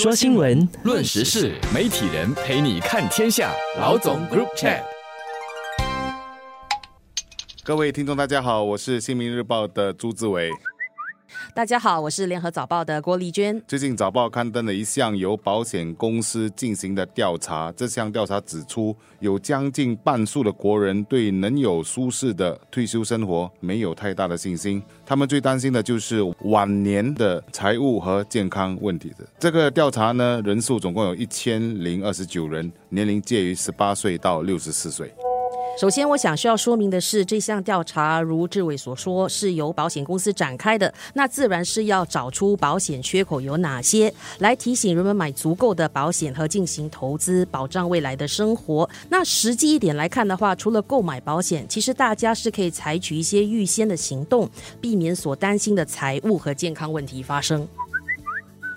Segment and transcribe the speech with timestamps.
[0.00, 3.52] 说新闻，论时事，媒体人陪你看天下。
[3.78, 4.80] 老总 Group Chat。
[7.62, 10.50] 各位听众，大家好，我是《新民日报》的朱志伟。
[11.54, 13.60] 大家好，我是联合早报的郭丽娟。
[13.66, 29.26] 最近早报刊登了一项由保险公司进行的调查，这项调查指出，有将近半数的国人对能有舒适的退休生活没有太大的信心，他们最担心的就是晚年的财务和健康问题的。
[29.38, 35.12] 这个调查呢，人数总共有一千零二十九人，年龄介于十八岁到六十四岁。
[35.80, 48.86] 首先，我想需要说明的是，这项调查如志伟所说，是由保险公司展开的，那自然是要找出保险缺口有哪些，来提醒人们买足够的保险和进行投资，保障未来的生活。
[49.08, 54.46] 那实际一点来看的话，除了购买保险，其实大家是可以采取一些预先的行动，
[54.82, 57.66] 避免所担心的财务和健康问题发生。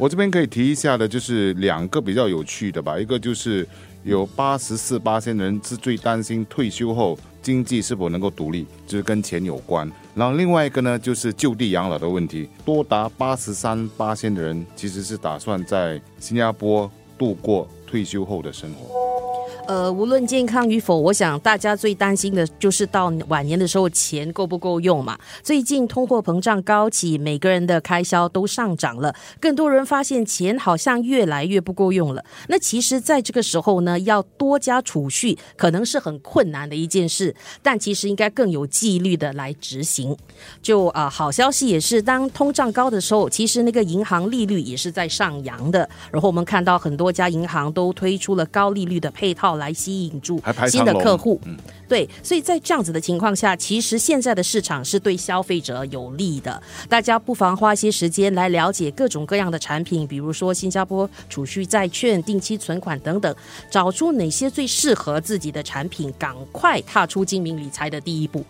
[0.00, 3.68] 我这边可以提一下的，就是两个比较有趣的吧，一个就是。
[4.02, 9.86] 有八十四八千人是最担心退休后经济是否能够独立，就是跟钱有关。
[10.14, 19.09] 然后另外一个呢，就是就地养老的问题，多达八十三八千的人其实是打算在新加坡度过退休后的生活。
[19.70, 25.16] 呃，无论健康与否，我想大家最担心的就是到晚年的时候钱够不够用嘛。
[25.44, 32.24] 最近通货膨胀高企，每个人的开销都上涨了，更多人发现钱好像越来越不够用了。
[32.48, 40.16] 那其实，在这个时候呢，要多加储蓄可能是很困难的一件事，但其实应该更有纪律的来执行。
[40.60, 45.88] 就啊，好消息也是，当通胀高的时候，其实那个银行利率也是在上扬的。
[46.10, 49.59] 然后我们看到很多家银行都推出了高利率的配套。
[49.60, 51.40] 来吸引住新的客户，
[51.88, 56.60] 对，所以在这样子的情况下，其实现在的市场是对消费者有利的。
[56.88, 63.32] 大家不妨花一些时间来了解各种各样的产品，比如说新加坡储蓄债券、定期存款等等，
[63.70, 68.44] 找出哪些最适合自己的产品，赶快踏出精明理财的第一步。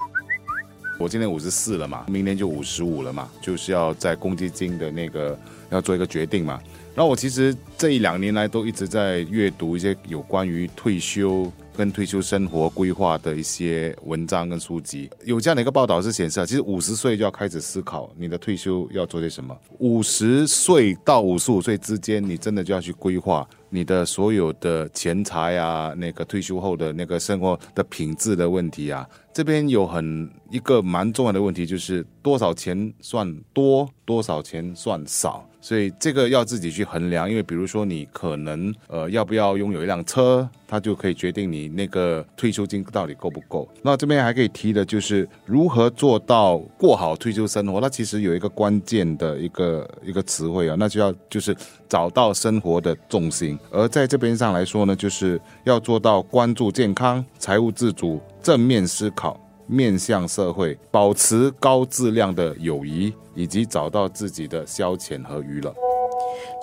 [1.00, 5.36] 我今年五十四了嘛，明年就五十五了嘛，就是要在公积金的那个
[5.70, 6.60] 要做一个决定嘛。
[6.94, 15.08] 然后我其实这一两年来都一直在阅读一些有关于退休跟退休生活规划的一些文章跟书籍。
[15.24, 19.56] 有这样的一个报道是显示啊，其实五十岁就要开始思考你的退休要做些什么。
[19.78, 23.48] 五十岁到五十五岁之间，你真的就要去规划。
[23.70, 35.48] 你的所有的钱财啊，那个退休后的那个生活的品质的问题啊，这边有很一个蛮重要的问题，就是多少钱算多，多少钱算少。
[35.60, 43.68] 所以这个要自己去衡量，因为比如说你可能呃要不要拥有一辆车，它就可以决定你那个退休金到底够不够。
[43.82, 47.80] 那这边还可以提的就是如何做到过好退休生活。
[47.80, 51.54] 那其实有一个关键的一个一个词汇啊，那就要就是
[51.88, 53.58] 找到生活的重心。
[53.70, 59.38] 而在这边上来说呢，就是要做到关注健康、财务自主、正面思考。
[59.70, 65.72] 面向社会，保持高质量的友谊，以及找到自己的消遣和娱乐。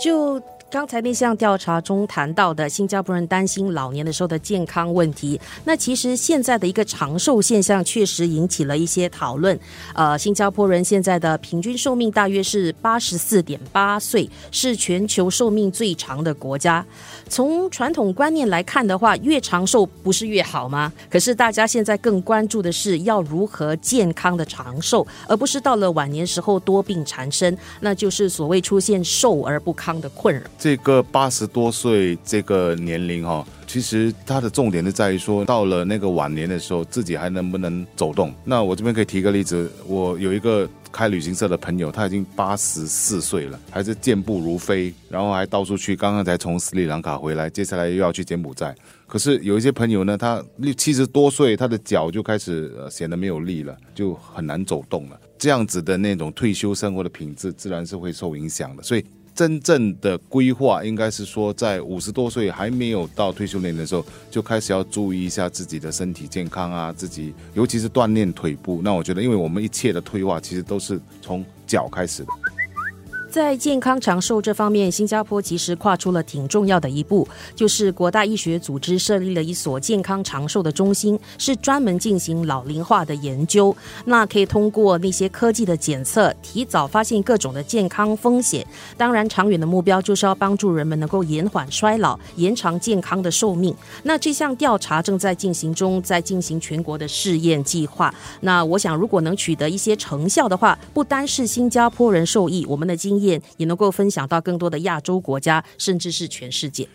[0.03, 0.41] 就。
[0.69, 9.57] 刚才那项调查中谈到的新加坡人担心老年的时候的健康问题，那其实现在的一个长寿现象确实引起了一些讨论。
[9.93, 16.85] 呃，新加坡人现在的平均寿命大约是八十四点八岁，是全球寿命最长的国家。
[17.29, 20.91] 从传统观念来看的话，越长寿不是越好吗？
[21.09, 30.41] 可是大家现在更关注的是要如何健康的长寿，而不是到了晚年时候多病缠身，那就是所谓出现寿而不康的困扰。
[30.57, 38.33] 这个八十多岁这个年龄哈，其实它的重点是在于说，到了那个晚年的时候，自己还能不能走动？
[38.43, 48.75] 那我这边可以提个例子，我有一个开旅行社的朋友，他已经八十四岁了，还是健步如飞，然后还到处去，刚刚才从斯里兰卡回来，接下来又要去柬埔寨。
[49.05, 55.19] 可是有一些朋友呢，他六七十多岁，他的脚就开始显得没有力了，就很难走动了。
[55.37, 58.81] 这样子的那种退休生活的品质，自然是会受影响的。
[58.81, 59.05] 所以。
[59.37, 68.81] 真正的规划应该是说，在五十多岁还没有到退休年龄的时候，就开始要注意一下自己的身体健康啊，自己尤其是锻炼腿部。
[68.83, 72.29] 那我觉得，因为我们一切的退化其实都是从脚开始的。
[73.37, 83.75] 在健康长寿这方面，新加坡其实跨出了挺重要的一步，就是国大医学组织设立了一所健康长寿的中心，是专门进行老龄化的研究。
[84.05, 88.65] 那可以通过那些科技的检测，提早发现各种的健康风险。
[88.97, 93.71] 当然，长远的目标就是要帮助人们能够延缓衰老，延长健康的寿命。
[94.01, 98.11] 那这项调查正在进行中，在进行全国的试验计划。
[98.41, 103.26] 那我想，如果能取得一些成效的话，不单是新加坡人受益，我们的经验。
[103.57, 106.87] 也能够分享到更多的亚洲国家，甚至是全世界。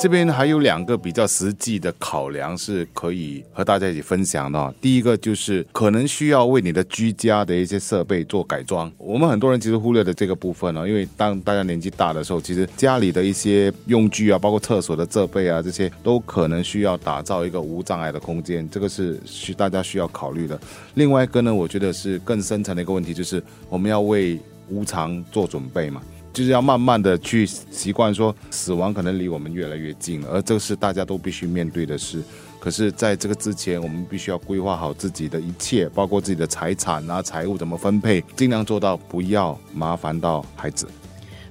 [0.00, 4.74] 这边还有两个比较实际的考量是可以和大家一起分享的。
[4.80, 8.90] 第一个就是可能需要为你的居家的一些设备做改装。
[8.98, 18.68] 我们很多人其实忽略了这个部分呢，因为当大家年纪大的时候，其实家里的一些用具啊，包括厕所的设备啊，这些都可能需要打造一个无障碍的空间。
[18.70, 20.58] 这个是需大家需要考虑的。
[20.94, 24.40] 另外一个呢，我觉得是更深层的一个问题，就是我们要为
[24.72, 26.00] 无常做准备嘛。
[26.32, 32.22] 就是要慢慢的去习惯，说死亡可能离我们越来越近，而这个是大家都必须面对的事。
[32.58, 40.88] 可是，在这个之前，我们必须要规划好自己的一切，包括自己的财产啊、财务怎么分配，尽量做到不要麻烦到孩子。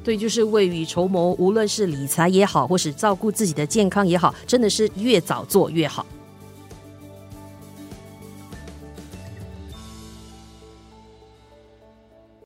[0.03, 6.03] 对，就是未雨绸缪，无论是理财也好，或是照顾自己的健康也好，真的是越早做越好。